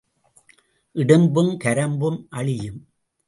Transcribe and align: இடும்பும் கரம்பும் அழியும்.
இடும்பும் 0.95 1.51
கரம்பும் 1.63 2.25
அழியும். 2.29 2.79